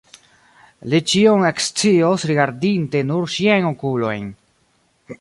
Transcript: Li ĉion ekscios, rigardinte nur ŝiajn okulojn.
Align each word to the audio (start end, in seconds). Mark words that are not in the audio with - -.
Li 0.93 1.01
ĉion 1.11 1.45
ekscios, 1.51 2.27
rigardinte 2.31 3.05
nur 3.13 3.31
ŝiajn 3.37 3.69
okulojn. 3.75 4.31